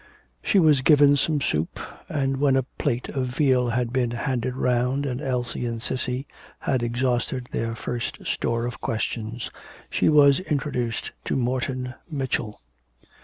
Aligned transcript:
She 0.41 0.57
was 0.57 0.81
given 0.81 1.15
some 1.15 1.41
soup, 1.41 1.79
and 2.09 2.37
when 2.37 2.55
the 2.55 2.63
plate 2.79 3.07
of 3.09 3.27
veal 3.27 3.67
had 3.69 3.93
been 3.93 4.09
handed 4.09 4.55
round, 4.55 5.05
and 5.05 5.21
Elsie 5.21 5.67
and 5.67 5.79
Cissy 5.79 6.25
had 6.57 6.81
exhausted 6.81 7.47
their 7.51 7.75
first 7.75 8.25
store 8.25 8.65
of 8.65 8.81
questions, 8.81 9.51
she 9.91 10.09
was 10.09 10.39
introduced 10.39 11.11
to 11.25 11.35
Morton 11.35 11.93
Mitchell. 12.09 12.63